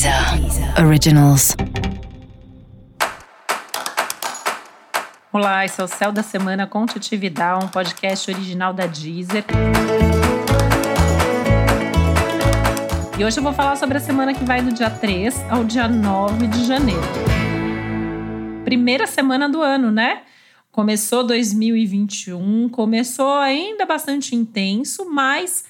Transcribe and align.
Deezer 0.00 0.82
Originals. 0.82 1.54
Olá, 5.30 5.66
esse 5.66 5.78
é 5.78 5.84
o 5.84 5.86
Céu 5.86 6.10
da 6.10 6.22
Semana 6.22 6.66
com 6.66 6.86
um 7.62 7.68
podcast 7.68 8.30
original 8.30 8.72
da 8.72 8.86
Deezer. 8.86 9.44
E 13.18 13.22
hoje 13.22 13.38
eu 13.38 13.42
vou 13.42 13.52
falar 13.52 13.76
sobre 13.76 13.98
a 13.98 14.00
semana 14.00 14.32
que 14.32 14.42
vai 14.42 14.62
do 14.62 14.72
dia 14.72 14.88
3 14.88 15.38
ao 15.50 15.64
dia 15.64 15.86
9 15.86 16.46
de 16.46 16.64
janeiro. 16.64 17.02
Primeira 18.64 19.06
semana 19.06 19.50
do 19.50 19.60
ano, 19.60 19.90
né? 19.90 20.22
Começou 20.72 21.26
2021, 21.26 22.70
começou 22.70 23.34
ainda 23.34 23.84
bastante 23.84 24.34
intenso, 24.34 25.10
mas 25.10 25.66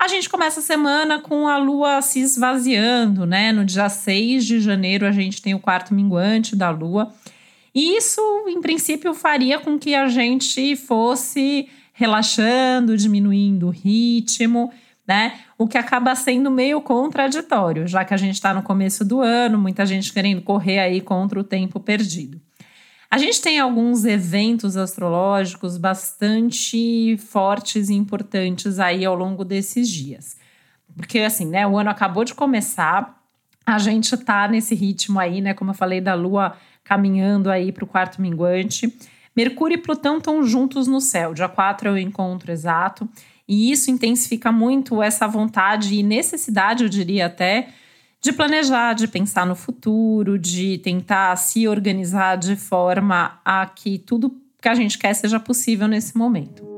a 0.00 0.08
gente 0.08 0.30
começa 0.30 0.60
a 0.60 0.62
semana 0.62 1.20
com 1.20 1.46
a 1.46 1.58
lua 1.58 2.00
se 2.00 2.20
esvaziando, 2.20 3.26
né? 3.26 3.52
No 3.52 3.66
dia 3.66 3.86
6 3.86 4.46
de 4.46 4.58
janeiro, 4.58 5.06
a 5.06 5.12
gente 5.12 5.42
tem 5.42 5.54
o 5.54 5.60
quarto 5.60 5.92
minguante 5.92 6.56
da 6.56 6.70
lua. 6.70 7.12
E 7.74 7.98
isso, 7.98 8.18
em 8.48 8.62
princípio, 8.62 9.12
faria 9.12 9.60
com 9.60 9.78
que 9.78 9.94
a 9.94 10.08
gente 10.08 10.74
fosse 10.74 11.68
relaxando, 11.92 12.96
diminuindo 12.96 13.66
o 13.66 13.70
ritmo, 13.70 14.72
né? 15.06 15.38
O 15.58 15.68
que 15.68 15.76
acaba 15.76 16.14
sendo 16.14 16.50
meio 16.50 16.80
contraditório, 16.80 17.86
já 17.86 18.02
que 18.02 18.14
a 18.14 18.16
gente 18.16 18.36
está 18.36 18.54
no 18.54 18.62
começo 18.62 19.04
do 19.04 19.20
ano, 19.20 19.58
muita 19.58 19.84
gente 19.84 20.14
querendo 20.14 20.40
correr 20.40 20.78
aí 20.78 21.02
contra 21.02 21.38
o 21.38 21.44
tempo 21.44 21.78
perdido. 21.78 22.40
A 23.10 23.18
gente 23.18 23.42
tem 23.42 23.58
alguns 23.58 24.04
eventos 24.04 24.76
astrológicos 24.76 25.76
bastante 25.76 27.16
fortes 27.16 27.88
e 27.88 27.94
importantes 27.94 28.78
aí 28.78 29.04
ao 29.04 29.16
longo 29.16 29.44
desses 29.44 29.88
dias. 29.88 30.36
Porque 30.94 31.18
assim, 31.18 31.46
né, 31.46 31.66
o 31.66 31.76
ano 31.76 31.90
acabou 31.90 32.24
de 32.24 32.34
começar, 32.34 33.20
a 33.66 33.78
gente 33.78 34.16
tá 34.16 34.46
nesse 34.46 34.76
ritmo 34.76 35.18
aí, 35.18 35.40
né, 35.40 35.54
como 35.54 35.72
eu 35.72 35.74
falei 35.74 36.00
da 36.00 36.14
lua 36.14 36.56
caminhando 36.84 37.50
aí 37.50 37.72
para 37.72 37.82
o 37.82 37.86
quarto 37.86 38.22
minguante. 38.22 38.96
Mercúrio 39.36 39.74
e 39.74 39.78
Plutão 39.78 40.18
estão 40.18 40.44
juntos 40.44 40.86
no 40.86 41.00
céu, 41.00 41.34
dia 41.34 41.48
4 41.48 41.88
é 41.88 41.92
o 41.92 41.98
encontro 41.98 42.52
exato, 42.52 43.08
e 43.46 43.72
isso 43.72 43.90
intensifica 43.90 44.52
muito 44.52 45.02
essa 45.02 45.26
vontade 45.26 45.94
e 45.96 46.02
necessidade, 46.02 46.84
eu 46.84 46.88
diria 46.88 47.26
até, 47.26 47.70
de 48.20 48.32
planejar, 48.32 48.94
de 48.94 49.08
pensar 49.08 49.46
no 49.46 49.54
futuro, 49.54 50.38
de 50.38 50.78
tentar 50.78 51.36
se 51.36 51.66
organizar 51.66 52.36
de 52.36 52.54
forma 52.54 53.40
a 53.44 53.66
que 53.66 53.98
tudo 53.98 54.36
que 54.60 54.68
a 54.68 54.74
gente 54.74 54.98
quer 54.98 55.14
seja 55.14 55.40
possível 55.40 55.88
nesse 55.88 56.16
momento. 56.16 56.69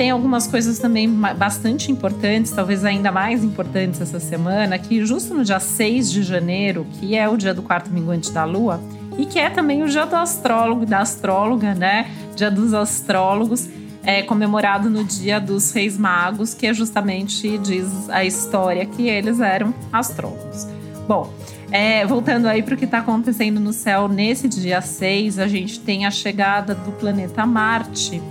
Tem 0.00 0.08
algumas 0.08 0.46
coisas 0.46 0.78
também 0.78 1.06
bastante 1.36 1.92
importantes, 1.92 2.52
talvez 2.52 2.86
ainda 2.86 3.12
mais 3.12 3.44
importantes 3.44 4.00
essa 4.00 4.18
semana, 4.18 4.78
que 4.78 5.04
justo 5.04 5.34
no 5.34 5.44
dia 5.44 5.60
6 5.60 6.10
de 6.10 6.22
janeiro, 6.22 6.86
que 6.92 7.14
é 7.14 7.28
o 7.28 7.36
dia 7.36 7.52
do 7.52 7.60
quarto 7.60 7.90
minguante 7.90 8.32
da 8.32 8.46
lua, 8.46 8.80
e 9.18 9.26
que 9.26 9.38
é 9.38 9.50
também 9.50 9.82
o 9.82 9.88
dia 9.90 10.06
do 10.06 10.16
astrólogo, 10.16 10.86
da 10.86 11.00
astróloga, 11.00 11.74
né? 11.74 12.10
Dia 12.34 12.50
dos 12.50 12.72
astrólogos, 12.72 13.68
é 14.02 14.22
comemorado 14.22 14.88
no 14.88 15.04
dia 15.04 15.38
dos 15.38 15.70
reis 15.70 15.98
magos, 15.98 16.54
que 16.54 16.66
é 16.66 16.72
justamente 16.72 17.58
diz 17.58 18.08
a 18.08 18.24
história 18.24 18.86
que 18.86 19.06
eles 19.06 19.38
eram 19.38 19.74
astrólogos. 19.92 20.66
Bom, 21.06 21.30
é, 21.70 22.06
voltando 22.06 22.46
aí 22.46 22.62
para 22.62 22.74
o 22.74 22.78
que 22.78 22.86
está 22.86 23.00
acontecendo 23.00 23.60
no 23.60 23.74
céu 23.74 24.08
nesse 24.08 24.48
dia 24.48 24.80
6, 24.80 25.38
a 25.38 25.46
gente 25.46 25.78
tem 25.78 26.06
a 26.06 26.10
chegada 26.10 26.74
do 26.74 26.90
planeta 26.92 27.44
Marte 27.44 28.22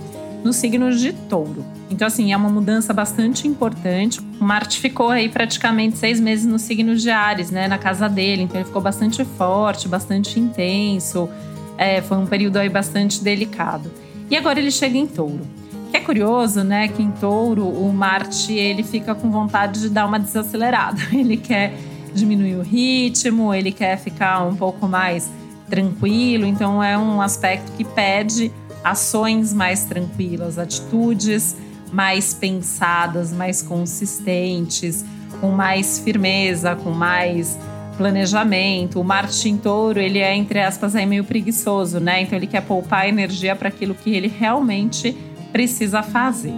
no 0.44 0.52
signo 0.52 0.90
de 0.92 1.12
touro. 1.12 1.64
Então, 1.90 2.06
assim, 2.06 2.32
é 2.32 2.36
uma 2.36 2.48
mudança 2.48 2.92
bastante 2.92 3.46
importante. 3.46 4.20
Marte 4.38 4.78
ficou 4.78 5.10
aí 5.10 5.28
praticamente 5.28 5.98
seis 5.98 6.20
meses 6.20 6.46
no 6.46 6.58
signo 6.58 6.96
de 6.96 7.10
Ares, 7.10 7.50
né? 7.50 7.68
Na 7.68 7.78
casa 7.78 8.08
dele. 8.08 8.42
Então, 8.42 8.56
ele 8.56 8.66
ficou 8.66 8.80
bastante 8.80 9.24
forte, 9.24 9.88
bastante 9.88 10.38
intenso. 10.38 11.28
É, 11.76 12.00
foi 12.00 12.16
um 12.16 12.26
período 12.26 12.56
aí 12.56 12.68
bastante 12.68 13.22
delicado. 13.22 13.90
E 14.30 14.36
agora 14.36 14.58
ele 14.58 14.70
chega 14.70 14.96
em 14.96 15.06
touro. 15.06 15.40
Que 15.90 15.96
é 15.96 16.00
curioso, 16.00 16.62
né? 16.62 16.86
Que 16.88 17.02
em 17.02 17.10
touro, 17.10 17.66
o 17.66 17.92
Marte, 17.92 18.52
ele 18.52 18.84
fica 18.84 19.14
com 19.14 19.30
vontade 19.30 19.80
de 19.80 19.88
dar 19.90 20.06
uma 20.06 20.20
desacelerada. 20.20 21.00
Ele 21.12 21.36
quer 21.36 21.74
diminuir 22.14 22.54
o 22.56 22.62
ritmo, 22.62 23.54
ele 23.54 23.70
quer 23.70 23.96
ficar 23.96 24.44
um 24.44 24.54
pouco 24.54 24.86
mais 24.86 25.30
tranquilo. 25.68 26.44
Então, 26.46 26.82
é 26.82 26.96
um 26.96 27.20
aspecto 27.20 27.72
que 27.72 27.84
pede 27.84 28.52
ações 28.82 29.52
mais 29.52 29.84
tranquilas, 29.84 30.58
atitudes 30.58 31.56
mais 31.92 32.32
pensadas, 32.32 33.32
mais 33.32 33.62
consistentes, 33.62 35.04
com 35.40 35.50
mais 35.50 35.98
firmeza, 35.98 36.76
com 36.76 36.90
mais 36.90 37.58
planejamento. 37.96 39.00
O 39.00 39.04
Martin 39.04 39.56
Touro, 39.56 40.00
ele 40.00 40.18
é, 40.18 40.34
entre 40.34 40.60
aspas, 40.60 40.94
é 40.94 41.04
meio 41.04 41.24
preguiçoso, 41.24 42.00
né? 42.00 42.22
Então 42.22 42.38
ele 42.38 42.46
quer 42.46 42.62
poupar 42.62 43.08
energia 43.08 43.54
para 43.54 43.68
aquilo 43.68 43.94
que 43.94 44.10
ele 44.14 44.28
realmente 44.28 45.16
precisa 45.52 46.02
fazer. 46.02 46.54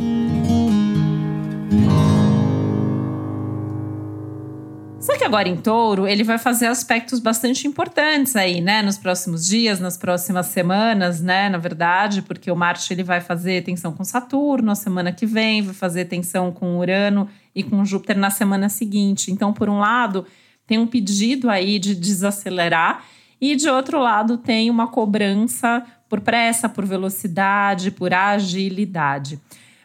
Só 5.02 5.18
que 5.18 5.24
agora 5.24 5.48
em 5.48 5.56
touro, 5.56 6.06
ele 6.06 6.22
vai 6.22 6.38
fazer 6.38 6.66
aspectos 6.66 7.18
bastante 7.18 7.66
importantes 7.66 8.36
aí, 8.36 8.60
né? 8.60 8.82
Nos 8.82 8.96
próximos 8.96 9.44
dias, 9.44 9.80
nas 9.80 9.98
próximas 9.98 10.46
semanas, 10.46 11.20
né? 11.20 11.48
Na 11.48 11.58
verdade, 11.58 12.22
porque 12.22 12.48
o 12.48 12.54
Marte 12.54 12.94
ele 12.94 13.02
vai 13.02 13.20
fazer 13.20 13.64
tensão 13.64 13.92
com 13.92 14.04
Saturno 14.04 14.68
na 14.68 14.74
semana 14.76 15.10
que 15.10 15.26
vem, 15.26 15.60
vai 15.60 15.74
fazer 15.74 16.04
tensão 16.04 16.52
com 16.52 16.78
Urano 16.78 17.28
e 17.52 17.64
com 17.64 17.84
Júpiter 17.84 18.16
na 18.16 18.30
semana 18.30 18.68
seguinte. 18.68 19.32
Então, 19.32 19.52
por 19.52 19.68
um 19.68 19.80
lado, 19.80 20.24
tem 20.68 20.78
um 20.78 20.86
pedido 20.86 21.50
aí 21.50 21.80
de 21.80 21.96
desacelerar, 21.96 23.04
e 23.40 23.56
de 23.56 23.69
outro 23.69 23.98
lado, 23.98 24.38
tem 24.38 24.70
uma 24.70 24.86
cobrança 24.86 25.84
por 26.08 26.20
pressa, 26.20 26.69
por 26.69 26.86
velocidade, 26.86 27.90
por 27.90 28.14
agilidade 28.14 29.40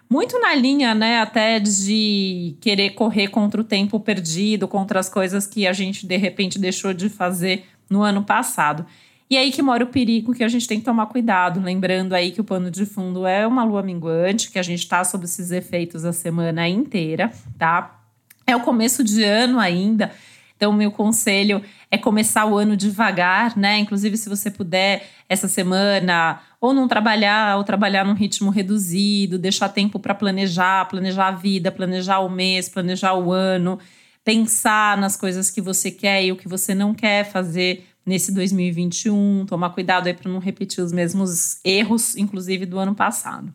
muito 0.09 0.39
na 0.39 0.55
linha, 0.55 0.95
né, 0.95 1.19
até 1.19 1.59
de 1.59 2.55
querer 2.61 2.91
correr 2.91 3.27
contra 3.27 3.59
o 3.59 3.63
tempo 3.63 3.99
perdido, 3.99 4.67
contra 4.67 4.99
as 4.99 5.09
coisas 5.09 5.45
que 5.45 5.67
a 5.67 5.73
gente 5.73 6.07
de 6.07 6.17
repente 6.17 6.57
deixou 6.57 6.93
de 6.93 7.09
fazer 7.09 7.65
no 7.89 8.01
ano 8.01 8.23
passado. 8.23 8.85
E 9.29 9.35
aí 9.35 9.51
que 9.51 9.61
mora 9.61 9.83
o 9.83 9.87
perigo 9.87 10.33
que 10.33 10.43
a 10.43 10.47
gente 10.47 10.67
tem 10.67 10.79
que 10.79 10.85
tomar 10.85 11.07
cuidado, 11.07 11.59
lembrando 11.59 12.13
aí 12.13 12.31
que 12.31 12.39
o 12.39 12.45
pano 12.45 12.71
de 12.71 12.85
fundo 12.85 13.27
é 13.27 13.45
uma 13.45 13.63
lua 13.65 13.83
minguante, 13.83 14.49
que 14.49 14.57
a 14.57 14.63
gente 14.63 14.79
está 14.79 15.03
sob 15.03 15.25
esses 15.25 15.51
efeitos 15.51 16.05
a 16.05 16.13
semana 16.13 16.67
inteira, 16.69 17.29
tá? 17.57 17.99
É 18.45 18.55
o 18.55 18.61
começo 18.61 19.03
de 19.03 19.21
ano 19.23 19.59
ainda, 19.59 20.13
então, 20.57 20.73
meu 20.73 20.91
conselho 20.91 21.61
é 21.91 21.99
começar 21.99 22.47
o 22.47 22.57
ano 22.57 22.75
devagar, 22.75 23.55
né? 23.55 23.77
Inclusive, 23.77 24.17
se 24.17 24.27
você 24.27 24.49
puder, 24.49 25.07
essa 25.29 25.47
semana, 25.47 26.41
ou 26.59 26.73
não 26.73 26.87
trabalhar, 26.87 27.57
ou 27.57 27.63
trabalhar 27.63 28.03
num 28.03 28.13
ritmo 28.13 28.49
reduzido, 28.49 29.37
deixar 29.37 29.69
tempo 29.69 29.99
para 29.99 30.15
planejar, 30.15 30.85
planejar 30.85 31.27
a 31.27 31.31
vida, 31.31 31.71
planejar 31.71 32.19
o 32.21 32.29
mês, 32.29 32.67
planejar 32.67 33.13
o 33.13 33.31
ano, 33.31 33.77
pensar 34.25 34.97
nas 34.97 35.15
coisas 35.15 35.51
que 35.51 35.61
você 35.61 35.91
quer 35.91 36.25
e 36.25 36.31
o 36.31 36.35
que 36.35 36.47
você 36.47 36.73
não 36.73 36.91
quer 36.91 37.23
fazer 37.23 37.87
nesse 38.03 38.33
2021, 38.33 39.45
tomar 39.45 39.69
cuidado 39.69 40.07
aí 40.07 40.13
para 40.13 40.31
não 40.31 40.39
repetir 40.39 40.83
os 40.83 40.91
mesmos 40.91 41.59
erros, 41.63 42.17
inclusive 42.17 42.65
do 42.65 42.79
ano 42.79 42.95
passado. 42.95 43.53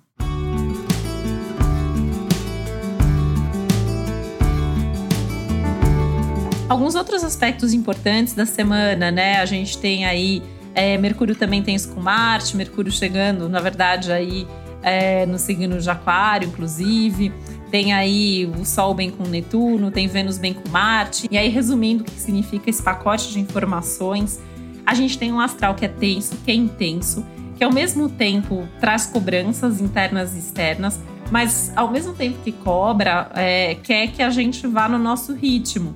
Alguns 6.73 6.95
outros 6.95 7.23
aspectos 7.23 7.75
importantes 7.75 8.33
da 8.33 8.47
semana, 8.47 9.11
né? 9.11 9.37
A 9.41 9.45
gente 9.45 9.77
tem 9.77 10.07
aí 10.07 10.43
é, 10.75 10.97
Mercúrio 10.97 11.35
também 11.35 11.63
tem 11.63 11.75
isso 11.75 11.91
com 11.91 12.01
Marte, 12.01 12.57
Mercúrio 12.57 12.91
chegando, 12.91 13.47
na 13.47 13.61
verdade, 13.61 14.11
aí 14.11 14.47
é, 14.83 15.27
no 15.27 15.39
signo 15.39 15.79
de 15.79 15.91
Aquário, 15.91 16.49
inclusive. 16.49 17.31
Tem 17.71 17.93
aí 17.93 18.51
o 18.59 18.65
Sol 18.65 18.95
bem 18.95 19.11
com 19.11 19.25
Netuno, 19.25 19.91
tem 19.91 20.09
Vênus 20.09 20.39
bem 20.39 20.55
com 20.55 20.67
Marte. 20.71 21.29
E 21.31 21.37
aí, 21.37 21.51
resumindo 21.51 22.05
o 22.05 22.07
que 22.07 22.19
significa 22.19 22.71
esse 22.71 22.83
pacote 22.83 23.31
de 23.31 23.39
informações, 23.39 24.41
a 24.87 24.95
gente 24.95 25.19
tem 25.19 25.31
um 25.31 25.41
astral 25.41 25.75
que 25.75 25.85
é 25.85 25.89
tenso, 25.89 26.39
que 26.43 26.51
é 26.51 26.55
intenso, 26.55 27.23
que 27.55 27.63
ao 27.63 27.71
mesmo 27.71 28.09
tempo 28.09 28.67
traz 28.81 29.05
cobranças 29.05 29.79
internas 29.79 30.35
e 30.35 30.39
externas, 30.39 30.99
mas 31.31 31.71
ao 31.77 31.91
mesmo 31.91 32.15
tempo 32.15 32.39
que 32.43 32.51
cobra, 32.51 33.31
é, 33.35 33.75
quer 33.75 34.07
que 34.07 34.23
a 34.23 34.31
gente 34.31 34.67
vá 34.67 34.89
no 34.89 34.99
nosso 34.99 35.35
ritmo. 35.35 35.95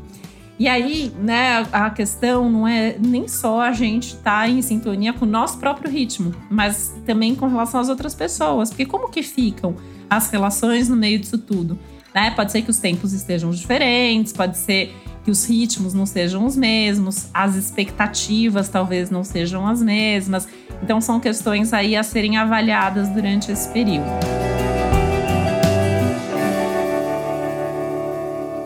E 0.59 0.69
aí, 0.69 1.13
né, 1.19 1.67
a 1.71 1.91
questão 1.91 2.51
não 2.51 2.67
é 2.67 2.97
nem 2.99 3.29
só 3.29 3.61
a 3.61 3.73
gente 3.73 4.15
estar 4.15 4.43
tá 4.43 4.49
em 4.49 4.63
sintonia 4.63 5.13
com 5.13 5.27
o 5.27 5.29
nosso 5.29 5.59
próprio 5.59 5.91
ritmo, 5.91 6.35
mas 6.51 6.95
também 7.05 7.35
com 7.35 7.47
relação 7.47 7.81
às 7.81 7.91
outras 7.91 8.15
pessoas. 8.15 8.71
Porque 8.71 8.87
como 8.87 9.11
que 9.11 9.23
ficam 9.23 9.77
as 10.09 10.31
relações 10.31 10.89
no 10.89 10.97
meio 10.97 11.19
disso 11.19 11.37
tudo? 11.37 11.79
Né? 12.15 12.31
Pode 12.31 12.53
ser 12.53 12.63
que 12.63 12.71
os 12.71 12.79
tempos 12.79 13.13
estejam 13.13 13.51
diferentes, 13.51 14.33
pode 14.33 14.57
ser 14.57 14.95
que 15.23 15.31
os 15.31 15.45
ritmos 15.45 15.93
não 15.93 16.07
sejam 16.07 16.47
os 16.47 16.57
mesmos, 16.57 17.29
as 17.35 17.57
expectativas 17.57 18.69
talvez 18.69 19.11
não 19.11 19.25
sejam 19.25 19.67
as 19.67 19.83
mesmas. 19.83 20.49
Então 20.83 21.01
são 21.01 21.21
questões 21.21 21.75
aí 21.75 21.95
a 21.95 22.03
serem 22.03 22.39
avaliadas 22.39 23.09
durante 23.11 23.53
esse 23.53 23.69
período. 23.69 24.07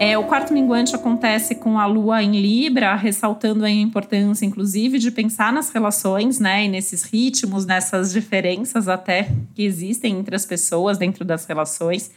É, 0.02 0.17
o 0.17 0.25
quarto 0.25 0.55
minguante 0.55 0.97
acontece 0.97 1.55
com 1.55 1.79
a 1.79 1.85
lua 1.85 2.23
em 2.23 2.41
Libra, 2.41 2.94
ressaltando 2.94 3.67
a 3.67 3.70
importância, 3.70 4.47
inclusive, 4.47 4.99
de 4.99 5.11
pensar 5.11 5.52
nas 5.52 5.69
relações, 5.69 6.41
né? 6.41 6.64
E 6.64 6.69
nesses 6.69 7.02
ritmos, 7.02 7.67
nessas 7.67 8.11
diferenças 8.11 8.88
até 8.88 9.29
que 9.55 9.62
existem 9.62 10.19
entre 10.19 10.35
as 10.35 10.47
pessoas 10.47 10.97
dentro 10.97 11.23
das 11.23 11.44
relações. 11.44 12.11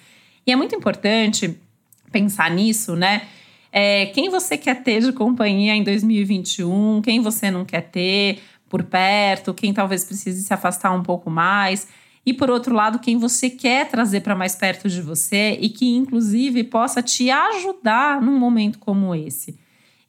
E 0.48 0.52
é 0.54 0.56
muito 0.56 0.74
importante 0.74 1.60
pensar 2.10 2.50
nisso, 2.52 2.96
né? 2.96 3.24
É, 3.70 4.06
quem 4.06 4.30
você 4.30 4.58
quer 4.58 4.82
ter 4.82 5.02
de 5.02 5.12
companhia 5.12 5.76
em 5.76 5.84
2021, 5.84 7.02
quem 7.02 7.20
você 7.20 7.52
não 7.52 7.66
quer 7.66 7.82
ter 7.82 8.40
por 8.70 8.82
perto, 8.84 9.54
quem 9.54 9.74
talvez 9.74 10.06
precise 10.06 10.42
se 10.42 10.54
afastar 10.54 10.94
um 10.94 11.04
pouco 11.04 11.30
mais 11.30 11.86
e 12.26 12.34
por 12.34 12.50
outro 12.50 12.74
lado, 12.74 13.00
quem 13.00 13.18
você 13.18 13.50
quer 13.50 13.90
trazer 13.90 14.22
para 14.22 14.36
mais 14.36 14.56
perto 14.56 14.88
de 14.88 15.02
você 15.02 15.58
e 15.60 15.70
que 15.70 15.94
inclusive 15.96 16.64
possa 16.64 17.02
te 17.02 17.30
ajudar 17.30 18.22
num 18.22 18.38
momento 18.38 18.80
como 18.80 19.14
esse. 19.14 19.58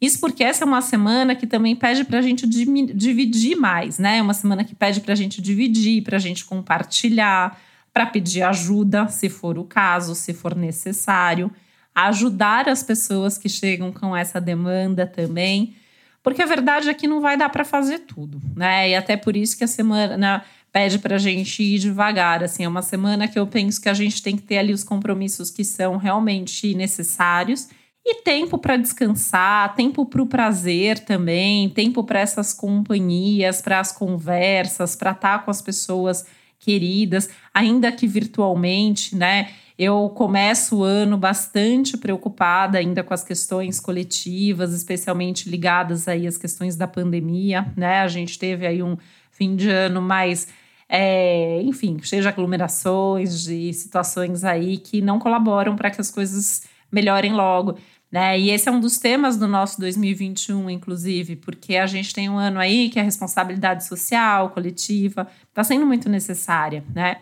Isso 0.01 0.21
porque 0.21 0.45
essa 0.45 0.65
é 0.65 0.67
uma 0.67 0.83
semana 0.83 1.35
que 1.35 1.47
também 1.47 1.75
pede 1.75 2.05
para 2.05 2.19
a 2.19 2.23
gente 2.23 2.47
dividir 2.47 3.57
mais, 3.57 3.99
né? 3.99 4.19
É 4.19 4.23
uma 4.23 4.35
semana 4.35 4.63
que 4.63 4.75
pede 4.75 5.01
para 5.01 5.13
a 5.13 5.17
gente 5.17 5.41
dividir, 5.41 6.03
para 6.03 6.17
a 6.17 6.21
gente 6.21 6.45
compartilhar, 6.45 7.59
para 7.93 8.07
pedir 8.07 8.43
ajuda, 8.43 9.09
se 9.09 9.29
for 9.29 9.57
o 9.57 9.65
caso, 9.65 10.15
se 10.15 10.35
for 10.35 10.55
necessário, 10.55 11.51
ajudar 11.95 12.69
as 12.69 12.83
pessoas 12.83 13.39
que 13.39 13.49
chegam 13.49 13.93
com 13.93 14.17
essa 14.17 14.41
demanda 14.41 15.07
também, 15.07 15.75
porque 16.23 16.43
a 16.43 16.47
verdade 16.47 16.89
é 16.89 16.95
que 16.95 17.07
não 17.07 17.21
vai 17.21 17.37
dar 17.37 17.49
para 17.49 17.65
fazer 17.65 18.01
tudo, 18.01 18.43
né? 18.57 18.91
E 18.91 18.95
até 18.95 19.17
por 19.17 19.37
isso 19.37 19.57
que 19.57 19.65
a 19.65 19.69
semana 19.69 20.45
pede 20.75 20.99
para 20.99 21.15
a 21.15 21.19
gente 21.19 21.63
ir 21.63 21.79
devagar. 21.79 22.43
Assim, 22.43 22.65
é 22.65 22.69
uma 22.69 22.83
semana 22.83 23.29
que 23.29 23.39
eu 23.39 23.47
penso 23.47 23.81
que 23.81 23.89
a 23.89 23.95
gente 23.95 24.21
tem 24.21 24.35
que 24.35 24.43
ter 24.43 24.59
ali 24.59 24.73
os 24.73 24.83
compromissos 24.83 25.49
que 25.49 25.65
são 25.65 25.97
realmente 25.97 26.75
necessários 26.75 27.69
e 28.05 28.23
tempo 28.23 28.59
para 28.59 28.77
descansar, 28.77 29.77
tempo 29.77 30.05
para 30.05 30.21
o 30.21 30.27
prazer 30.27 30.99
também, 30.99 31.69
tempo 31.69 32.03
para 32.03 32.19
essas 32.19 32.53
companhias, 32.53 33.63
para 33.63 33.79
as 33.79 33.93
conversas, 33.93 34.97
para 34.97 35.13
estar 35.13 35.39
tá 35.39 35.45
com 35.45 35.51
as 35.51 35.63
pessoas 35.63 36.27
queridas, 36.59 37.31
ainda 37.55 37.93
que 37.93 38.09
virtualmente, 38.09 39.15
né? 39.15 39.51
Eu 39.79 40.09
começo 40.09 40.79
o 40.79 40.83
ano 40.83 41.17
bastante 41.17 41.97
preocupada 41.97 42.79
ainda 42.79 43.05
com 43.05 43.15
as 43.15 43.23
questões 43.23 43.79
coletivas, 43.79 44.73
especialmente 44.73 45.49
ligadas 45.49 46.09
aí 46.09 46.27
às 46.27 46.37
questões 46.37 46.75
da 46.75 46.89
pandemia, 46.89 47.73
né? 47.77 48.01
A 48.01 48.09
gente 48.09 48.37
teve 48.41 48.67
aí 48.67 48.83
um 48.83 48.97
fim 49.31 49.55
de 49.55 49.71
ano 49.71 50.03
mais 50.03 50.49
é, 50.97 51.61
enfim, 51.63 51.99
cheio 52.01 52.23
de 52.23 52.29
aglomerações, 52.29 53.43
de 53.43 53.73
situações 53.73 54.45
aí 54.45 54.77
que 54.77 55.01
não 55.01 55.19
colaboram 55.19 55.75
para 55.75 55.91
que 55.91 56.01
as 56.01 56.09
coisas 56.09 56.63
melhorem 56.91 57.33
logo. 57.33 57.77
Né? 58.13 58.39
E 58.39 58.51
esse 58.51 58.69
é 58.69 58.73
um 58.73 58.79
dos 58.79 58.97
temas 58.97 59.37
do 59.37 59.49
nosso 59.49 59.81
2021, 59.81 60.71
inclusive, 60.71 61.35
porque 61.35 61.77
a 61.77 61.87
gente 61.87 62.15
tem 62.15 62.29
um 62.29 62.39
ano 62.39 62.61
aí 62.61 62.89
que 62.91 63.01
a 63.01 63.03
responsabilidade 63.03 63.85
social, 63.85 64.51
coletiva, 64.51 65.27
está 65.49 65.65
sendo 65.65 65.85
muito 65.85 66.09
necessária, 66.09 66.85
né? 66.95 67.17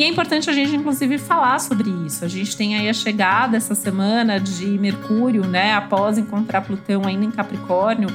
E 0.00 0.02
é 0.02 0.08
importante 0.08 0.48
a 0.48 0.52
gente, 0.54 0.74
inclusive, 0.74 1.18
falar 1.18 1.58
sobre 1.58 1.90
isso. 2.06 2.24
A 2.24 2.28
gente 2.28 2.56
tem 2.56 2.74
aí 2.74 2.88
a 2.88 2.92
chegada 2.94 3.58
essa 3.58 3.74
semana 3.74 4.40
de 4.40 4.64
Mercúrio, 4.78 5.46
né? 5.46 5.74
Após 5.74 6.16
encontrar 6.16 6.62
Plutão 6.62 7.02
ainda 7.04 7.26
em 7.26 7.30
Capricórnio, 7.30 8.08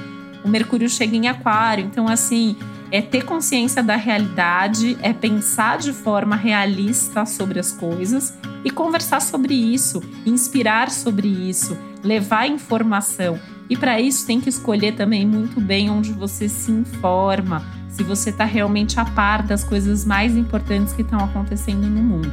o 0.43 0.49
Mercúrio 0.49 0.89
chega 0.89 1.15
em 1.15 1.27
Aquário. 1.27 1.85
Então, 1.85 2.07
assim, 2.07 2.57
é 2.89 3.03
ter 3.03 3.23
consciência 3.23 3.83
da 3.83 3.95
realidade, 3.95 4.97
é 4.99 5.13
pensar 5.13 5.77
de 5.77 5.93
forma 5.93 6.35
realista 6.35 7.23
sobre 7.23 7.59
as 7.59 7.71
coisas 7.71 8.35
e 8.63 8.71
conversar 8.71 9.21
sobre 9.21 9.53
isso, 9.53 10.01
inspirar 10.25 10.89
sobre 10.89 11.27
isso, 11.27 11.77
levar 12.03 12.47
informação. 12.47 13.39
E 13.69 13.75
para 13.75 13.99
isso 13.99 14.25
tem 14.25 14.39
que 14.39 14.49
escolher 14.49 14.95
também 14.95 15.25
muito 15.25 15.59
bem 15.59 15.89
onde 15.89 16.11
você 16.11 16.47
se 16.47 16.71
informa, 16.71 17.65
se 17.89 18.03
você 18.03 18.29
está 18.29 18.45
realmente 18.45 18.99
a 18.99 19.05
par 19.05 19.41
das 19.41 19.63
coisas 19.63 20.05
mais 20.05 20.35
importantes 20.35 20.93
que 20.93 21.01
estão 21.01 21.19
acontecendo 21.19 21.87
no 21.87 22.01
mundo. 22.01 22.31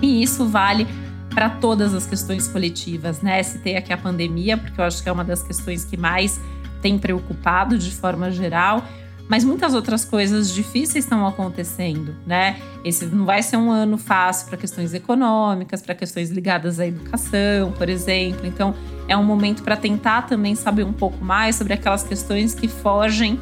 E 0.00 0.22
isso 0.22 0.46
vale 0.46 0.86
para 1.30 1.48
todas 1.48 1.94
as 1.94 2.06
questões 2.06 2.46
coletivas, 2.46 3.22
né? 3.22 3.42
Citei 3.42 3.76
aqui 3.76 3.92
a 3.92 3.96
pandemia, 3.96 4.56
porque 4.56 4.80
eu 4.80 4.84
acho 4.84 5.02
que 5.02 5.08
é 5.08 5.12
uma 5.12 5.24
das 5.24 5.42
questões 5.42 5.84
que 5.84 5.96
mais 5.96 6.40
tem 6.82 6.98
preocupado 6.98 7.78
de 7.78 7.90
forma 7.90 8.30
geral, 8.30 8.84
mas 9.28 9.44
muitas 9.44 9.74
outras 9.74 10.04
coisas 10.04 10.52
difíceis 10.52 11.04
estão 11.04 11.26
acontecendo, 11.26 12.14
né? 12.26 12.60
Esse 12.84 13.06
não 13.06 13.24
vai 13.24 13.42
ser 13.42 13.56
um 13.56 13.70
ano 13.70 13.96
fácil 13.96 14.48
para 14.48 14.56
questões 14.56 14.92
econômicas, 14.92 15.80
para 15.80 15.94
questões 15.94 16.30
ligadas 16.30 16.78
à 16.78 16.86
educação, 16.86 17.72
por 17.72 17.88
exemplo. 17.88 18.46
Então, 18.46 18.74
é 19.08 19.16
um 19.16 19.24
momento 19.24 19.62
para 19.62 19.76
tentar 19.76 20.22
também 20.22 20.54
saber 20.54 20.84
um 20.84 20.92
pouco 20.92 21.24
mais 21.24 21.56
sobre 21.56 21.72
aquelas 21.72 22.02
questões 22.02 22.54
que 22.54 22.68
fogem 22.68 23.40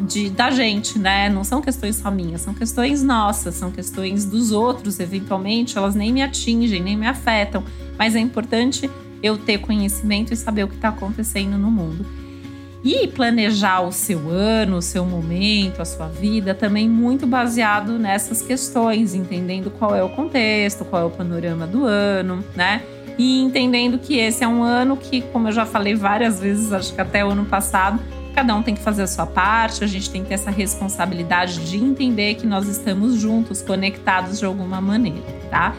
de, 0.00 0.30
da 0.30 0.50
gente, 0.50 0.98
né? 0.98 1.28
Não 1.28 1.44
são 1.44 1.60
questões 1.60 1.96
só 1.96 2.10
minhas, 2.10 2.40
são 2.40 2.54
questões 2.54 3.02
nossas, 3.02 3.54
são 3.54 3.70
questões 3.70 4.24
dos 4.24 4.52
outros, 4.52 5.00
eventualmente, 5.00 5.76
elas 5.76 5.94
nem 5.94 6.12
me 6.12 6.22
atingem, 6.22 6.82
nem 6.82 6.96
me 6.96 7.06
afetam, 7.06 7.64
mas 7.98 8.14
é 8.14 8.20
importante 8.20 8.88
eu 9.22 9.36
ter 9.36 9.58
conhecimento 9.58 10.32
e 10.32 10.36
saber 10.36 10.64
o 10.64 10.68
que 10.68 10.76
está 10.76 10.90
acontecendo 10.90 11.58
no 11.58 11.70
mundo. 11.70 12.06
E 12.84 13.08
planejar 13.08 13.80
o 13.80 13.90
seu 13.90 14.30
ano, 14.30 14.76
o 14.76 14.82
seu 14.82 15.04
momento, 15.04 15.82
a 15.82 15.84
sua 15.84 16.06
vida, 16.06 16.54
também 16.54 16.88
muito 16.88 17.26
baseado 17.26 17.98
nessas 17.98 18.40
questões, 18.40 19.14
entendendo 19.14 19.70
qual 19.70 19.94
é 19.94 20.02
o 20.02 20.08
contexto, 20.08 20.84
qual 20.84 21.02
é 21.02 21.04
o 21.04 21.10
panorama 21.10 21.66
do 21.66 21.84
ano, 21.84 22.44
né? 22.54 22.82
E 23.18 23.40
entendendo 23.40 23.98
que 23.98 24.16
esse 24.16 24.44
é 24.44 24.48
um 24.48 24.62
ano 24.62 24.96
que, 24.96 25.22
como 25.22 25.48
eu 25.48 25.52
já 25.52 25.66
falei 25.66 25.96
várias 25.96 26.38
vezes, 26.38 26.72
acho 26.72 26.94
que 26.94 27.00
até 27.00 27.24
o 27.24 27.30
ano 27.30 27.44
passado, 27.46 27.98
cada 28.32 28.54
um 28.54 28.62
tem 28.62 28.76
que 28.76 28.80
fazer 28.80 29.02
a 29.02 29.08
sua 29.08 29.26
parte, 29.26 29.82
a 29.82 29.86
gente 29.88 30.08
tem 30.08 30.22
que 30.22 30.28
ter 30.28 30.34
essa 30.34 30.52
responsabilidade 30.52 31.68
de 31.68 31.78
entender 31.78 32.36
que 32.36 32.46
nós 32.46 32.68
estamos 32.68 33.16
juntos, 33.16 33.60
conectados 33.60 34.38
de 34.38 34.44
alguma 34.44 34.80
maneira, 34.80 35.26
tá? 35.50 35.74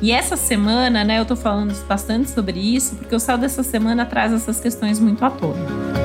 E 0.00 0.12
essa 0.12 0.36
semana, 0.36 1.02
né, 1.02 1.18
eu 1.18 1.24
tô 1.24 1.34
falando 1.34 1.74
bastante 1.88 2.30
sobre 2.30 2.60
isso, 2.60 2.94
porque 2.94 3.14
o 3.14 3.18
céu 3.18 3.36
dessa 3.36 3.64
semana 3.64 4.06
traz 4.06 4.32
essas 4.32 4.60
questões 4.60 5.00
muito 5.00 5.24
à 5.24 5.30
tona. 5.30 6.03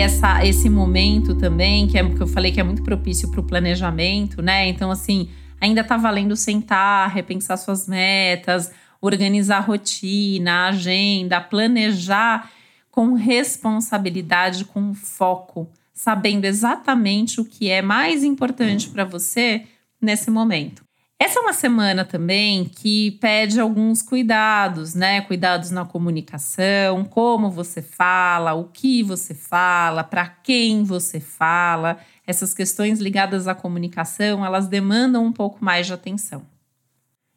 Essa, 0.00 0.44
esse 0.44 0.68
momento 0.68 1.34
também, 1.34 1.86
que, 1.86 1.98
é, 1.98 2.08
que 2.08 2.20
eu 2.20 2.26
falei 2.26 2.52
que 2.52 2.60
é 2.60 2.62
muito 2.62 2.82
propício 2.82 3.30
para 3.30 3.40
o 3.40 3.44
planejamento, 3.44 4.42
né? 4.42 4.68
Então, 4.68 4.90
assim, 4.90 5.28
ainda 5.60 5.84
tá 5.84 5.96
valendo 5.96 6.36
sentar, 6.36 7.10
repensar 7.10 7.56
suas 7.56 7.86
metas, 7.86 8.72
organizar 9.00 9.58
a 9.58 9.60
rotina, 9.60 10.52
a 10.52 10.68
agenda, 10.68 11.40
planejar 11.40 12.50
com 12.90 13.14
responsabilidade, 13.14 14.64
com 14.64 14.94
foco, 14.94 15.68
sabendo 15.92 16.44
exatamente 16.44 17.40
o 17.40 17.44
que 17.44 17.70
é 17.70 17.80
mais 17.80 18.24
importante 18.24 18.88
para 18.90 19.04
você 19.04 19.64
nesse 20.00 20.30
momento. 20.30 20.89
Essa 21.22 21.38
é 21.38 21.42
uma 21.42 21.52
semana 21.52 22.02
também 22.02 22.64
que 22.64 23.10
pede 23.20 23.60
alguns 23.60 24.00
cuidados, 24.00 24.94
né? 24.94 25.20
Cuidados 25.20 25.70
na 25.70 25.84
comunicação, 25.84 27.04
como 27.04 27.50
você 27.50 27.82
fala, 27.82 28.54
o 28.54 28.64
que 28.64 29.02
você 29.02 29.34
fala, 29.34 30.02
para 30.02 30.26
quem 30.26 30.82
você 30.82 31.20
fala. 31.20 31.98
Essas 32.26 32.54
questões 32.54 33.00
ligadas 33.00 33.46
à 33.46 33.54
comunicação, 33.54 34.42
elas 34.42 34.66
demandam 34.66 35.22
um 35.26 35.30
pouco 35.30 35.62
mais 35.62 35.86
de 35.86 35.92
atenção. 35.92 36.42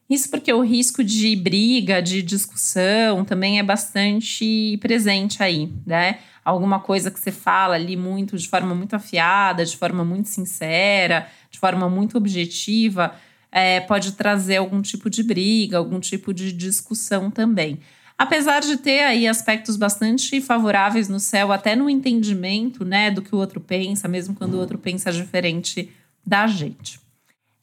Isso 0.10 0.30
porque 0.30 0.54
o 0.54 0.62
risco 0.62 1.04
de 1.04 1.36
briga, 1.36 2.02
de 2.02 2.22
discussão 2.22 3.26
também 3.26 3.60
é 3.60 3.64
bastante 3.64 4.78
presente 4.78 5.44
aí, 5.44 5.74
né? 5.86 6.20
Alguma 6.46 6.80
coisa 6.80 7.12
que 7.12 7.20
você 7.20 7.34
fala 7.34 7.76
ali 7.76 7.98
muito 7.98 8.38
de 8.38 8.48
forma 8.48 8.74
muito 8.74 8.96
afiada, 8.96 9.66
de 9.66 9.76
forma 9.76 10.06
muito 10.06 10.30
sincera, 10.30 11.28
de 11.52 11.60
forma 11.60 11.90
muito 11.90 12.18
objetiva, 12.18 13.14
é, 13.54 13.80
pode 13.82 14.14
trazer 14.14 14.58
algum 14.58 14.82
tipo 14.82 15.12
de 15.12 15.22
briga, 15.22 15.78
algum 15.78 16.00
tipo 16.00 16.34
de 16.34 16.52
discussão 16.52 17.30
também. 17.30 17.80
Apesar 18.18 18.62
de 18.62 18.78
ter 18.78 19.02
aí 19.02 19.28
aspectos 19.28 19.78
bastante 19.78 20.42
favoráveis 20.42 21.08
no 21.08 21.20
céu, 21.20 21.52
até 21.52 21.76
no 21.76 21.90
entendimento, 21.90 22.84
né, 22.84 23.12
do 23.12 23.22
que 23.22 23.36
o 23.36 23.38
outro 23.38 23.62
pensa, 23.62 24.08
mesmo 24.08 24.34
quando 24.34 24.56
o 24.56 24.60
outro 24.60 24.80
pensa 24.80 25.12
diferente 25.12 25.92
da 26.26 26.48
gente. 26.48 27.00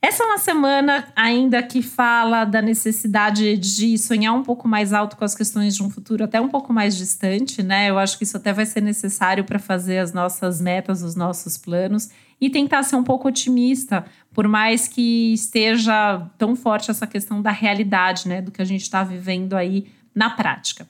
Essa 0.03 0.23
é 0.23 0.27
uma 0.27 0.39
semana 0.39 1.09
ainda 1.15 1.63
que 1.63 1.83
fala 1.83 2.45
da 2.45 2.63
necessidade 2.63 3.57
de 3.59 3.99
sonhar 3.99 4.33
um 4.33 4.43
pouco 4.43 4.67
mais 4.67 4.93
alto 4.93 5.17
com 5.17 5.25
as 5.25 5.35
questões 5.35 5.75
de 5.75 5.83
um 5.83 5.91
futuro 5.91 6.25
até 6.25 6.41
um 6.41 6.49
pouco 6.49 6.73
mais 6.73 6.97
distante, 6.97 7.63
né? 7.63 7.91
Eu 7.91 7.99
acho 7.99 8.17
que 8.17 8.25
isso 8.25 8.37
até 8.37 8.51
vai 8.53 8.65
ser 8.65 8.81
necessário 8.81 9.45
para 9.45 9.59
fazer 9.59 9.99
as 9.99 10.13
nossas 10.13 10.61
metas, 10.61 11.03
os 11.03 11.15
nossos 11.15 11.59
planos 11.59 12.09
e 12.41 12.49
tentar 12.49 12.83
ser 12.83 12.97
um 12.97 13.05
pouco 13.05 13.29
otimista, 13.29 14.05
por 14.33 14.49
mais 14.49 14.89
que 14.89 15.33
esteja 15.33 16.27
tão 16.39 16.57
forte 16.57 16.91
essa 16.91 17.07
questão 17.07 17.43
da 17.43 17.51
realidade, 17.51 18.29
né? 18.29 18.41
Do 18.41 18.51
que 18.51 18.63
a 18.63 18.65
gente 18.65 18.83
está 18.83 19.05
vivendo 19.05 19.55
aí 19.55 19.87
na 20.15 20.31
prática. 20.31 20.89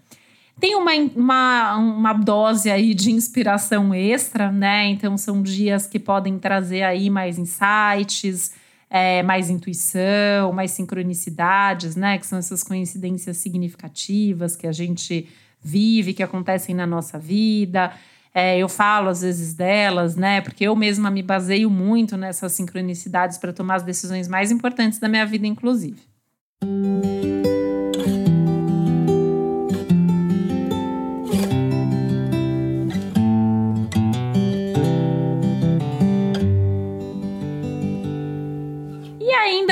Tem 0.61 0.77
uma, 0.77 0.93
uma, 1.17 1.77
uma 1.77 2.13
dose 2.13 2.71
aí 2.71 2.95
de 2.95 3.11
inspiração 3.11 3.95
extra, 3.95 4.53
né? 4.53 4.87
Então 4.87 5.17
são 5.17 5.43
dias 5.43 5.87
que 5.87 5.99
podem 5.99 6.39
trazer 6.39 6.83
aí 6.83 7.11
mais 7.11 7.39
insights 7.39 8.53
é, 8.91 9.23
mais 9.23 9.49
intuição, 9.49 10.53
mais 10.53 10.73
sincronicidades, 10.73 11.95
né? 11.95 12.19
Que 12.19 12.27
são 12.27 12.39
essas 12.39 12.65
coincidências 12.65 13.37
significativas 13.37 14.57
que 14.57 14.67
a 14.67 14.73
gente 14.73 15.29
vive, 15.63 16.13
que 16.13 16.23
acontecem 16.23 16.75
na 16.75 16.87
nossa 16.87 17.17
vida. 17.17 17.93
É, 18.33 18.59
eu 18.59 18.69
falo 18.69 19.09
às 19.09 19.23
vezes 19.23 19.55
delas, 19.55 20.17
né? 20.17 20.41
Porque 20.41 20.65
eu 20.65 20.77
mesma 20.77 21.11
me 21.11 21.23
baseio 21.23 21.69
muito 21.69 22.17
nessas 22.17 22.53
sincronicidades 22.53 23.39
para 23.39 23.53
tomar 23.53 23.77
as 23.77 23.83
decisões 23.83 24.29
mais 24.29 24.51
importantes 24.51 24.99
da 24.99 25.09
minha 25.09 25.27
vida, 25.27 25.47
inclusive. 25.47 26.01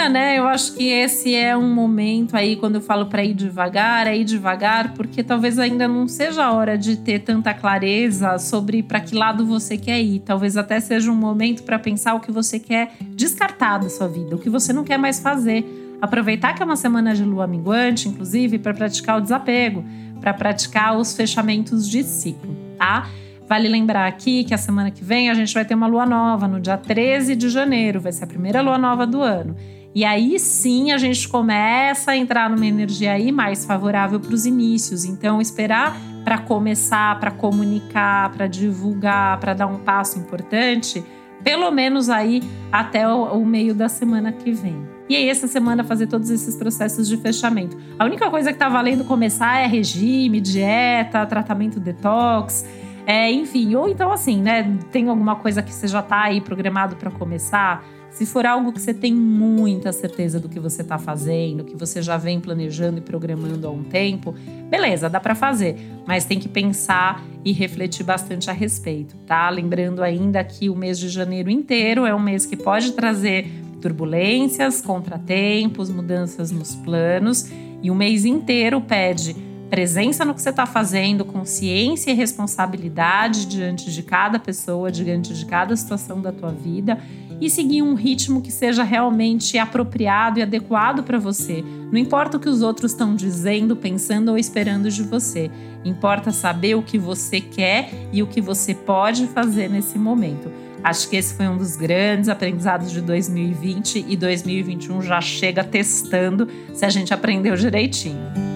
Né? 0.09 0.39
Eu 0.39 0.47
acho 0.47 0.75
que 0.75 0.89
esse 0.89 1.35
é 1.35 1.57
um 1.57 1.73
momento 1.73 2.37
aí, 2.37 2.57
quando 2.57 2.77
eu 2.77 2.81
falo 2.81 3.07
para 3.07 3.25
ir 3.25 3.35
devagar, 3.35 4.07
é 4.07 4.17
ir 4.17 4.25
devagar, 4.25 4.95
porque 4.95 5.23
talvez 5.23 5.59
ainda 5.59 5.87
não 5.87 6.09
seja 6.09 6.45
a 6.45 6.53
hora 6.53 6.77
de 6.77 6.97
ter 6.97 7.21
tanta 7.21 7.53
clareza 7.55 8.39
sobre 8.39 8.83
para 8.83 9.01
que 9.01 9.15
lado 9.15 9.47
você 9.47 9.77
quer 9.77 10.01
ir. 10.01 10.21
Talvez 10.21 10.57
até 10.57 10.81
seja 10.81 11.11
um 11.11 11.15
momento 11.15 11.63
para 11.63 11.79
pensar 11.79 12.15
o 12.15 12.21
que 12.21 12.33
você 12.33 12.59
quer 12.59 12.93
descartar 13.11 13.79
da 13.79 13.89
sua 13.89 14.09
vida, 14.09 14.35
o 14.35 14.39
que 14.39 14.51
você 14.51 14.73
não 14.73 14.85
quer 14.85 14.99
mais 14.99 15.21
fazer. 15.21 15.65
Aproveitar 16.01 16.55
que 16.55 16.63
é 16.63 16.65
uma 16.65 16.77
semana 16.77 17.15
de 17.15 17.25
lua 17.25 17.47
minguante, 17.47 18.09
inclusive, 18.09 18.59
para 18.59 18.73
praticar 18.73 19.19
o 19.19 19.21
desapego, 19.21 19.85
para 20.21 20.33
praticar 20.33 20.97
os 20.97 21.15
fechamentos 21.15 21.89
de 21.89 22.03
ciclo, 22.03 22.57
tá? 22.77 23.09
Vale 23.49 23.67
lembrar 23.67 24.07
aqui 24.07 24.45
que 24.45 24.53
a 24.53 24.59
semana 24.59 24.91
que 24.91 25.03
vem 25.03 25.31
a 25.31 25.35
gente 25.35 25.55
vai 25.55 25.65
ter 25.65 25.75
uma 25.75 25.87
lua 25.87 26.05
nova, 26.05 26.47
no 26.47 26.61
dia 26.61 26.77
13 26.77 27.35
de 27.35 27.49
janeiro, 27.49 27.99
vai 27.99 28.13
ser 28.13 28.25
a 28.25 28.27
primeira 28.27 28.61
lua 28.61 28.77
nova 28.77 29.07
do 29.07 29.23
ano. 29.23 29.57
E 29.95 30.05
aí 30.05 30.39
sim 30.39 30.93
a 30.93 30.99
gente 30.99 31.27
começa 31.27 32.11
a 32.11 32.17
entrar 32.17 32.51
numa 32.51 32.67
energia 32.67 33.13
aí 33.13 33.33
mais 33.33 33.65
favorável 33.65 34.21
para 34.21 34.35
os 34.35 34.45
inícios. 34.45 35.07
Então, 35.07 35.41
esperar 35.41 35.97
para 36.25 36.37
começar, 36.37 37.19
para 37.19 37.31
comunicar, 37.31 38.31
para 38.33 38.47
divulgar, 38.47 39.41
para 39.41 39.55
dar 39.55 39.67
um 39.67 39.79
passo 39.79 40.19
importante, 40.19 41.03
pelo 41.43 41.71
menos 41.71 42.11
aí 42.11 42.43
até 42.71 43.09
o, 43.09 43.33
o 43.33 43.47
meio 43.47 43.75
da 43.75 43.89
semana 43.89 44.31
que 44.31 44.53
vem. 44.53 44.77
E 45.09 45.17
aí, 45.17 45.27
essa 45.27 45.49
semana, 45.49 45.83
fazer 45.83 46.07
todos 46.07 46.29
esses 46.29 46.55
processos 46.55 47.09
de 47.09 47.17
fechamento. 47.17 47.79
A 47.99 48.05
única 48.05 48.29
coisa 48.29 48.53
que 48.53 48.59
tá 48.59 48.69
valendo 48.69 49.05
começar 49.05 49.59
é 49.59 49.67
regime, 49.67 50.39
dieta, 50.39 51.25
tratamento 51.25 51.81
detox. 51.81 52.67
É, 53.09 53.33
enfim, 53.33 53.75
ou 53.75 53.89
então 53.89 54.13
assim, 54.13 54.43
né? 54.43 54.79
Tem 54.93 55.09
alguma 55.09 55.37
coisa 55.37 55.63
que 55.63 55.73
você 55.73 55.89
já 55.89 56.03
tá 56.03 56.25
aí 56.25 56.43
programado 56.43 56.95
para 56.97 57.11
começar? 57.11 57.83
Se 58.11 58.27
for 58.27 58.45
algo 58.45 58.71
que 58.71 58.79
você 58.79 58.93
tem 58.93 59.15
muita 59.15 59.95
certeza 59.95 60.39
do 60.39 60.47
que 60.47 60.61
você 60.61 60.83
está 60.83 60.99
fazendo, 60.99 61.65
que 61.65 61.75
você 61.75 62.03
já 62.03 62.19
vem 62.19 62.39
planejando 62.39 62.99
e 62.99 63.01
programando 63.01 63.67
há 63.67 63.71
um 63.71 63.83
tempo, 63.83 64.35
beleza, 64.69 65.09
dá 65.09 65.19
para 65.19 65.35
fazer, 65.35 65.77
mas 66.07 66.27
tem 66.27 66.39
que 66.39 66.51
pensar 66.51 67.25
e 67.43 67.51
refletir 67.51 68.05
bastante 68.05 68.51
a 68.51 68.53
respeito, 68.53 69.17
tá? 69.27 69.49
Lembrando 69.49 70.03
ainda 70.03 70.45
que 70.45 70.69
o 70.69 70.77
mês 70.77 70.99
de 70.99 71.09
janeiro 71.09 71.49
inteiro 71.49 72.05
é 72.05 72.15
um 72.15 72.21
mês 72.21 72.45
que 72.45 72.59
pode 72.59 72.93
trazer 72.93 73.51
turbulências, 73.81 74.83
contratempos, 74.83 75.89
mudanças 75.89 76.51
nos 76.51 76.75
planos, 76.75 77.51
e 77.83 77.91
o 77.91 77.95
mês 77.95 78.27
inteiro 78.27 78.83
pede 78.83 79.48
presença 79.71 80.25
no 80.25 80.35
que 80.35 80.43
você 80.43 80.51
está 80.51 80.67
fazendo, 80.67 81.25
consciência 81.25 82.11
e 82.11 82.15
responsabilidade 82.15 83.47
diante 83.47 83.91
de 83.91 84.03
cada 84.03 84.39
pessoa, 84.39 84.91
diante 84.91 85.35
de 85.35 85.45
cada 85.45 85.77
situação 85.77 86.21
da 86.21 86.33
tua 86.33 86.51
vida 86.51 86.99
e 87.41 87.49
seguir 87.49 87.83
um 87.83 87.95
ritmo 87.95 88.43
que 88.43 88.51
seja 88.51 88.83
realmente 88.83 89.59
apropriado 89.59 90.39
e 90.39 90.43
adequado 90.43 91.03
para 91.03 91.19
você. 91.19 91.65
Não 91.91 91.99
importa 91.99 92.37
o 92.37 92.41
que 92.41 92.49
os 92.49 92.63
outros 92.63 92.93
estão 92.93 93.15
dizendo, 93.15 93.77
pensando 93.77 94.31
ou 94.31 94.39
esperando 94.39 94.91
de 94.91 95.03
você. 95.03 95.51
Importa 95.85 96.33
saber 96.33 96.75
o 96.75 96.83
que 96.83 96.99
você 96.99 97.41
quer 97.41 97.91
e 98.13 98.23
o 98.23 98.27
que 98.27 98.41
você 98.41 98.75
pode 98.75 99.27
fazer 99.29 99.71
nesse 99.71 99.99
momento. 99.99 100.51
Acho 100.83 101.09
que 101.09 101.17
esse 101.17 101.35
foi 101.35 101.49
um 101.49 101.57
dos 101.57 101.77
grandes 101.77 102.29
aprendizados 102.29 102.91
de 102.91 103.01
2020 103.01 104.05
e 104.09 104.17
2021 104.17 105.03
já 105.03 105.21
chega 105.21 105.65
testando 105.65 106.49
se 106.73 106.85
a 106.85 106.89
gente 106.89 107.13
aprendeu 107.13 107.57
direitinho. 107.57 108.48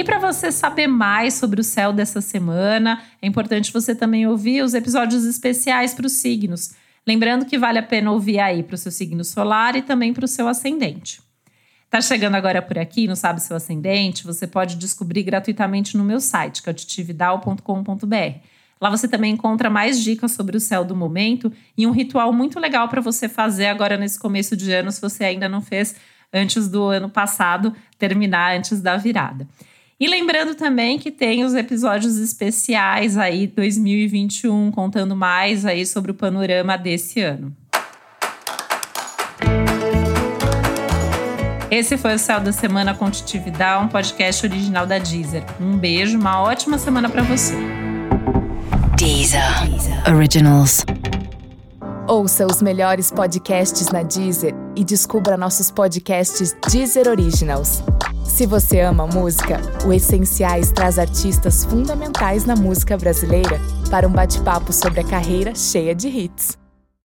E 0.00 0.04
para 0.04 0.18
você 0.18 0.50
saber 0.50 0.86
mais 0.86 1.34
sobre 1.34 1.60
o 1.60 1.64
céu 1.64 1.92
dessa 1.92 2.22
semana, 2.22 3.02
é 3.20 3.26
importante 3.26 3.70
você 3.70 3.94
também 3.94 4.26
ouvir 4.26 4.62
os 4.62 4.72
episódios 4.72 5.26
especiais 5.26 5.92
para 5.92 6.06
os 6.06 6.12
signos. 6.12 6.72
Lembrando 7.06 7.44
que 7.44 7.58
vale 7.58 7.78
a 7.78 7.82
pena 7.82 8.10
ouvir 8.10 8.38
aí 8.38 8.62
para 8.62 8.76
o 8.76 8.78
seu 8.78 8.90
signo 8.90 9.22
solar 9.22 9.76
e 9.76 9.82
também 9.82 10.14
para 10.14 10.24
o 10.24 10.28
seu 10.28 10.48
ascendente. 10.48 11.20
Tá 11.90 12.00
chegando 12.00 12.34
agora 12.34 12.62
por 12.62 12.78
aqui, 12.78 13.06
não 13.06 13.14
sabe 13.14 13.42
seu 13.42 13.54
ascendente? 13.54 14.24
Você 14.24 14.46
pode 14.46 14.76
descobrir 14.76 15.22
gratuitamente 15.22 15.98
no 15.98 16.02
meu 16.02 16.18
site, 16.18 16.62
que 16.62 16.70
é 16.70 16.72
o. 16.72 18.42
Lá 18.80 18.88
você 18.88 19.06
também 19.06 19.34
encontra 19.34 19.68
mais 19.68 20.02
dicas 20.02 20.32
sobre 20.32 20.56
o 20.56 20.60
céu 20.60 20.82
do 20.82 20.96
momento 20.96 21.52
e 21.76 21.86
um 21.86 21.90
ritual 21.90 22.32
muito 22.32 22.58
legal 22.58 22.88
para 22.88 23.02
você 23.02 23.28
fazer 23.28 23.66
agora 23.66 23.98
nesse 23.98 24.18
começo 24.18 24.56
de 24.56 24.72
ano, 24.72 24.90
se 24.90 24.98
você 24.98 25.24
ainda 25.24 25.46
não 25.46 25.60
fez 25.60 25.94
antes 26.32 26.68
do 26.68 26.84
ano 26.84 27.10
passado 27.10 27.76
terminar, 27.98 28.56
antes 28.56 28.80
da 28.80 28.96
virada. 28.96 29.46
E 30.00 30.08
lembrando 30.08 30.54
também 30.54 30.98
que 30.98 31.10
tem 31.10 31.44
os 31.44 31.52
episódios 31.52 32.16
especiais 32.16 33.18
aí 33.18 33.46
2021 33.46 34.70
contando 34.70 35.14
mais 35.14 35.66
aí 35.66 35.84
sobre 35.84 36.10
o 36.10 36.14
panorama 36.14 36.78
desse 36.78 37.20
ano. 37.20 37.54
Esse 41.70 41.98
foi 41.98 42.14
o 42.14 42.18
Céu 42.18 42.40
da 42.40 42.50
Semana 42.50 42.94
com 42.94 43.04
um 43.04 43.88
podcast 43.88 44.46
original 44.46 44.86
da 44.86 44.98
Deezer. 44.98 45.44
Um 45.60 45.76
beijo, 45.76 46.18
uma 46.18 46.40
ótima 46.40 46.78
semana 46.78 47.08
para 47.08 47.22
você. 47.22 47.54
Deezer. 48.96 49.68
Deezer. 49.68 50.14
Originals. 50.14 50.84
Ouça 52.08 52.46
os 52.46 52.60
melhores 52.62 53.10
podcasts 53.10 53.88
na 53.90 54.02
Deezer 54.02 54.54
e 54.74 54.82
descubra 54.82 55.36
nossos 55.36 55.70
podcasts 55.70 56.56
Deezer 56.72 57.06
Originals. 57.06 57.84
Se 58.30 58.46
você 58.46 58.80
ama 58.80 59.06
música, 59.06 59.60
o 59.84 59.92
Essenciais 59.92 60.70
traz 60.72 60.98
artistas 60.98 61.64
fundamentais 61.64 62.46
na 62.46 62.56
música 62.56 62.96
brasileira 62.96 63.60
para 63.90 64.08
um 64.08 64.12
bate-papo 64.12 64.72
sobre 64.72 65.00
a 65.00 65.04
carreira 65.04 65.54
cheia 65.54 65.94
de 65.94 66.08
hits. 66.08 66.59